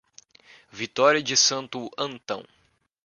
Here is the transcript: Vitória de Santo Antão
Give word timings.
Vitória 0.71 1.21
de 1.21 1.37
Santo 1.37 1.91
Antão 1.95 2.43